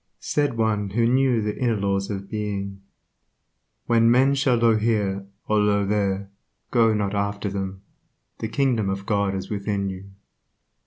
Said 0.19 0.57
one 0.57 0.89
who 0.89 1.05
knew 1.05 1.43
the 1.43 1.55
inner 1.59 1.75
laws 1.75 2.09
of 2.09 2.27
Being," 2.27 2.81
When 3.85 4.09
men 4.09 4.33
shall 4.33 4.59
say 4.59 4.65
Io 4.65 4.77
here, 4.77 5.27
or 5.47 5.61
Io 5.61 5.85
there, 5.85 6.31
go 6.71 6.91
not 6.95 7.13
after 7.13 7.51
them; 7.51 7.83
the 8.39 8.47
kingdom 8.47 8.89
of 8.89 9.05
God 9.05 9.35
is 9.35 9.51
within 9.51 9.89
you." 9.89 10.09